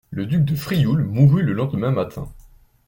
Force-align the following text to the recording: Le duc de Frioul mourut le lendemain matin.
Le 0.09 0.25
duc 0.25 0.43
de 0.45 0.55
Frioul 0.55 1.03
mourut 1.03 1.43
le 1.43 1.53
lendemain 1.53 1.91
matin. 1.91 2.27